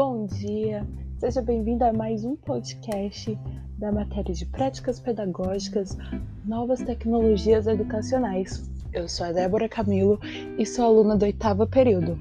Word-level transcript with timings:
Bom 0.00 0.26
dia, 0.26 0.86
seja 1.18 1.42
bem-vindo 1.42 1.82
a 1.82 1.92
mais 1.92 2.24
um 2.24 2.36
podcast 2.36 3.36
da 3.76 3.90
matéria 3.90 4.32
de 4.32 4.46
práticas 4.46 5.00
pedagógicas, 5.00 5.98
novas 6.44 6.80
tecnologias 6.80 7.66
educacionais. 7.66 8.70
Eu 8.92 9.08
sou 9.08 9.26
a 9.26 9.32
Débora 9.32 9.68
Camilo 9.68 10.20
e 10.56 10.64
sou 10.64 10.84
aluna 10.84 11.16
do 11.16 11.24
oitavo 11.24 11.66
período. 11.66 12.16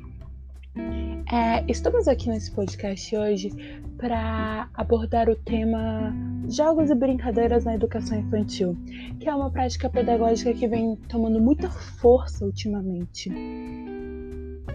É, 1.32 1.64
estamos 1.72 2.08
aqui 2.08 2.30
nesse 2.30 2.50
podcast 2.50 3.16
hoje 3.16 3.52
para 4.00 4.68
abordar 4.74 5.30
o 5.30 5.36
tema 5.36 6.12
Jogos 6.50 6.90
e 6.90 6.96
Brincadeiras 6.96 7.64
na 7.64 7.76
Educação 7.76 8.18
Infantil, 8.18 8.76
que 9.20 9.30
é 9.30 9.36
uma 9.36 9.52
prática 9.52 9.88
pedagógica 9.88 10.52
que 10.52 10.68
vem 10.68 10.96
tomando 11.08 11.40
muita 11.40 11.70
força 11.70 12.44
ultimamente. 12.44 13.32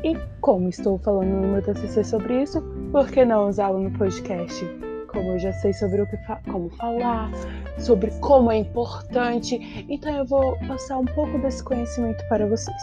E 0.05 0.17
como 0.41 0.69
estou 0.69 0.99
falando 0.99 1.31
no 1.31 1.49
meu 1.49 1.63
TCC 1.63 2.03
sobre 2.03 2.43
isso, 2.43 2.61
por 2.93 3.11
que 3.11 3.25
não 3.25 3.49
usá-lo 3.49 3.81
no 3.81 3.91
podcast? 3.93 4.65
Como 5.09 5.31
eu 5.31 5.39
já 5.39 5.53
sei 5.55 5.73
sobre 5.73 6.03
o 6.03 6.07
que 6.07 6.17
fa 6.19 6.39
como 6.51 6.69
falar, 6.71 7.31
sobre 7.79 8.11
como 8.21 8.53
é 8.53 8.59
importante, 8.59 9.87
então 9.89 10.15
eu 10.15 10.27
vou 10.27 10.59
passar 10.69 10.99
um 10.99 11.05
pouco 11.07 11.39
desse 11.39 11.65
conhecimento 11.65 12.23
para 12.29 12.47
vocês. 12.47 12.83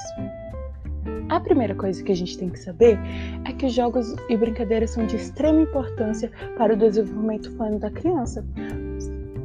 A 1.29 1.39
primeira 1.39 1.75
coisa 1.75 2.03
que 2.03 2.11
a 2.11 2.15
gente 2.15 2.37
tem 2.39 2.49
que 2.49 2.59
saber 2.59 2.97
é 3.45 3.53
que 3.53 3.69
jogos 3.69 4.15
e 4.27 4.35
brincadeiras 4.35 4.89
são 4.89 5.05
de 5.05 5.15
extrema 5.15 5.61
importância 5.61 6.31
para 6.57 6.73
o 6.73 6.77
desenvolvimento 6.77 7.51
plano 7.51 7.77
da 7.77 7.91
criança. 7.91 8.43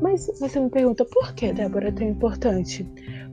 Mas 0.04 0.30
você 0.38 0.60
me 0.60 0.68
pergunta 0.68 1.02
por 1.02 1.34
que, 1.34 1.50
Débora, 1.50 1.88
é 1.88 1.90
tão 1.90 2.06
importante? 2.06 2.86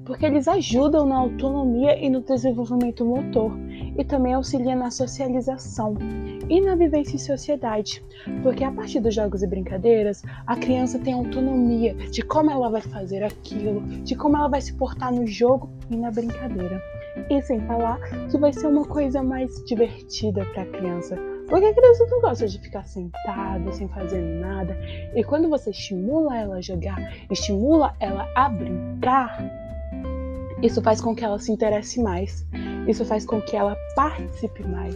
Porque 0.06 0.26
eles 0.26 0.48
ajudam 0.48 1.06
na 1.06 1.18
autonomia 1.18 2.00
e 2.00 2.10
no 2.10 2.22
desenvolvimento 2.22 3.06
motor 3.06 3.52
e 3.98 4.06
também 4.06 4.34
auxiliam 4.34 4.78
na 4.78 4.90
socialização 4.90 5.98
e 6.50 6.62
na 6.62 6.74
vivência 6.74 7.16
em 7.16 7.20
sociedade. 7.20 8.02
Porque 8.42 8.64
a 8.64 8.72
partir 8.72 9.02
dos 9.02 9.14
jogos 9.14 9.44
e 9.44 9.48
brincadeiras, 9.48 10.24
a 10.48 10.56
criança 10.56 10.98
tem 10.98 11.14
autonomia 11.14 11.94
de 12.10 12.22
como 12.22 12.50
ela 12.50 12.70
vai 12.70 12.82
fazer 12.82 13.22
aquilo, 13.22 13.82
de 14.06 14.16
como 14.16 14.38
ela 14.38 14.48
vai 14.48 14.62
se 14.62 14.74
portar 14.74 15.14
no 15.14 15.28
jogo 15.28 15.70
e 15.90 15.98
na 15.98 16.10
brincadeira. 16.10 16.82
E 17.30 17.42
sem 17.42 17.60
falar 17.68 18.00
que 18.30 18.38
vai 18.38 18.54
ser 18.54 18.68
uma 18.68 18.86
coisa 18.86 19.22
mais 19.22 19.62
divertida 19.66 20.46
para 20.54 20.64
a 20.64 20.68
criança. 20.68 21.18
Porque 21.52 21.66
a 21.66 21.74
criança 21.74 22.08
não 22.10 22.22
gosta 22.22 22.48
de 22.48 22.58
ficar 22.60 22.86
sentada, 22.86 23.74
sem 23.74 23.86
fazer 23.90 24.22
nada. 24.22 24.74
E 25.14 25.22
quando 25.22 25.50
você 25.50 25.72
estimula 25.72 26.38
ela 26.38 26.56
a 26.56 26.62
jogar, 26.62 26.98
estimula 27.30 27.94
ela 28.00 28.26
a 28.34 28.48
brincar, 28.48 29.38
isso 30.64 30.82
faz 30.82 31.02
com 31.02 31.14
que 31.14 31.26
ela 31.26 31.38
se 31.40 31.52
interesse 31.52 32.02
mais. 32.02 32.48
Isso 32.88 33.04
faz 33.04 33.26
com 33.26 33.42
que 33.42 33.58
ela 33.58 33.76
participe 33.98 34.66
mais. 34.66 34.96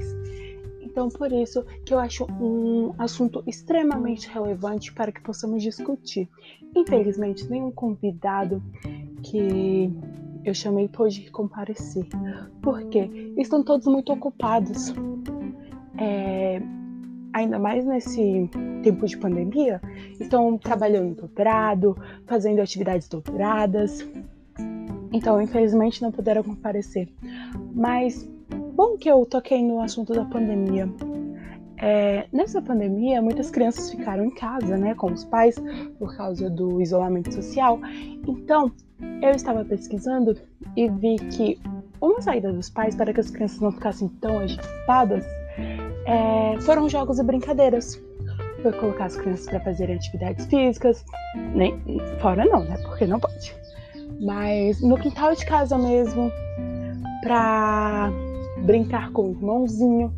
Então, 0.81 1.09
por 1.09 1.29
isso 1.29 1.61
que 1.83 1.93
eu 1.93 1.99
acho 1.99 2.23
um 2.39 2.95
assunto 2.97 3.43
extremamente 3.45 4.29
relevante 4.29 4.93
para 4.93 5.11
que 5.11 5.19
possamos 5.19 5.61
discutir. 5.61 6.29
Infelizmente, 6.73 7.49
nenhum 7.49 7.69
convidado 7.69 8.63
que 9.21 9.93
eu 10.45 10.53
chamei 10.53 10.87
pôde 10.87 11.29
comparecer, 11.31 12.07
porque 12.61 13.33
estão 13.37 13.61
todos 13.61 13.87
muito 13.87 14.13
ocupados. 14.13 14.93
É, 15.97 16.61
ainda 17.35 17.59
mais 17.59 17.85
nesse 17.85 18.49
tempo 18.81 19.05
de 19.05 19.17
pandemia, 19.17 19.81
estão 20.19 20.57
trabalhando 20.57 21.15
dobrado, 21.15 21.97
fazendo 22.25 22.61
atividades 22.61 23.09
dobradas. 23.09 24.07
Então, 25.11 25.41
infelizmente, 25.41 26.01
não 26.01 26.11
puderam 26.11 26.43
comparecer. 26.43 27.09
Mas 27.73 28.29
bom 28.73 28.97
que 28.97 29.09
eu 29.09 29.25
toquei 29.25 29.61
no 29.61 29.81
assunto 29.81 30.13
da 30.13 30.23
pandemia. 30.25 30.89
É, 31.77 32.25
nessa 32.31 32.61
pandemia, 32.61 33.21
muitas 33.21 33.51
crianças 33.51 33.91
ficaram 33.91 34.23
em 34.23 34.31
casa, 34.31 34.77
né, 34.77 34.95
com 34.95 35.11
os 35.11 35.25
pais, 35.25 35.55
por 35.99 36.15
causa 36.15 36.49
do 36.49 36.81
isolamento 36.81 37.33
social. 37.33 37.79
Então, 38.25 38.71
eu 39.21 39.31
estava 39.31 39.65
pesquisando 39.65 40.37
e 40.75 40.89
vi 40.89 41.17
que 41.17 41.59
uma 41.99 42.21
saída 42.21 42.51
dos 42.53 42.69
pais 42.69 42.95
para 42.95 43.13
que 43.13 43.19
as 43.19 43.29
crianças 43.29 43.59
não 43.59 43.73
ficassem 43.73 44.07
tão 44.07 44.39
agitadas 44.39 45.25
é, 46.05 46.59
foram 46.61 46.89
jogos 46.89 47.19
e 47.19 47.23
brincadeiras. 47.23 48.01
Foi 48.61 48.71
colocar 48.73 49.05
as 49.05 49.15
crianças 49.15 49.45
para 49.45 49.59
fazerem 49.59 49.95
atividades 49.95 50.45
físicas, 50.47 51.05
nem 51.53 51.79
fora 52.19 52.45
não, 52.45 52.63
né? 52.63 52.77
Porque 52.83 53.05
não 53.05 53.19
pode. 53.19 53.55
Mas 54.19 54.81
no 54.81 54.97
quintal 54.97 55.35
de 55.35 55.45
casa 55.45 55.77
mesmo, 55.77 56.31
para 57.21 58.11
brincar 58.63 59.11
com 59.11 59.29
o 59.29 59.31
irmãozinho. 59.31 60.13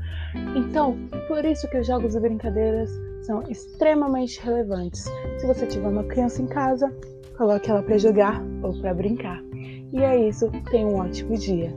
Então, 0.56 0.98
por 1.28 1.44
isso 1.46 1.68
que 1.70 1.78
os 1.78 1.88
jogos 1.88 2.16
e 2.16 2.20
brincadeiras 2.20 2.90
são 3.24 3.44
extremamente 3.50 4.40
relevantes. 4.42 5.06
Se 5.40 5.48
você 5.48 5.66
tiver 5.66 5.88
uma 5.88 6.04
criança 6.04 6.42
em 6.42 6.48
casa, 6.48 6.94
coloque 7.38 7.70
ela 7.70 7.84
para 7.84 7.98
jogar 7.98 8.42
ou 8.62 8.74
para 8.80 8.94
brincar. 8.94 9.42
E 9.94 10.04
é 10.04 10.28
isso, 10.28 10.52
tenha 10.70 10.88
um 10.88 10.98
ótimo 10.98 11.38
dia. 11.38 11.74